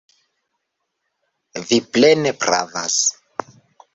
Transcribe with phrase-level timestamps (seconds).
[1.71, 2.99] Vi plene pravas.